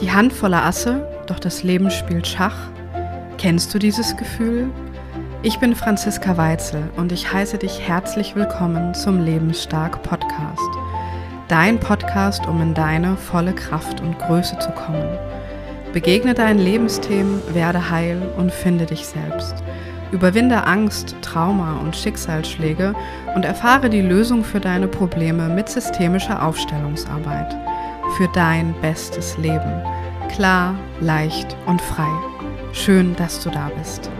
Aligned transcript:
Die 0.00 0.12
Hand 0.12 0.32
voller 0.32 0.64
Asse, 0.64 1.06
doch 1.26 1.38
das 1.38 1.62
Leben 1.62 1.90
spielt 1.90 2.26
Schach. 2.26 2.56
Kennst 3.36 3.74
du 3.74 3.78
dieses 3.78 4.16
Gefühl? 4.16 4.70
Ich 5.42 5.58
bin 5.58 5.76
Franziska 5.76 6.36
Weitzel 6.36 6.90
und 6.96 7.12
ich 7.12 7.32
heiße 7.32 7.58
dich 7.58 7.80
herzlich 7.80 8.34
willkommen 8.34 8.94
zum 8.94 9.24
Lebensstark 9.24 10.02
Podcast. 10.02 10.68
Dein 11.48 11.78
Podcast, 11.78 12.46
um 12.46 12.60
in 12.60 12.74
deine 12.74 13.16
volle 13.16 13.54
Kraft 13.54 14.00
und 14.00 14.18
Größe 14.18 14.58
zu 14.58 14.70
kommen. 14.70 15.18
Begegne 15.92 16.34
deinen 16.34 16.58
Lebensthemen, 16.58 17.42
werde 17.54 17.90
heil 17.90 18.20
und 18.36 18.52
finde 18.52 18.86
dich 18.86 19.06
selbst. 19.06 19.62
Überwinde 20.10 20.66
Angst, 20.66 21.16
Trauma 21.20 21.78
und 21.80 21.94
Schicksalsschläge 21.94 22.94
und 23.34 23.44
erfahre 23.44 23.90
die 23.90 24.00
Lösung 24.00 24.42
für 24.42 24.60
deine 24.60 24.88
Probleme 24.88 25.48
mit 25.48 25.68
systemischer 25.68 26.42
Aufstellungsarbeit. 26.42 27.54
Für 28.16 28.28
dein 28.32 28.74
bestes 28.80 29.36
Leben. 29.36 29.82
Klar, 30.30 30.74
leicht 31.00 31.56
und 31.66 31.80
frei. 31.82 32.08
Schön, 32.72 33.14
dass 33.16 33.42
du 33.42 33.50
da 33.50 33.70
bist. 33.78 34.10